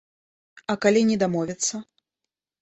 А 0.73 0.75
калі 0.85 1.03
не 1.09 1.19
дамовяцца? 1.25 1.83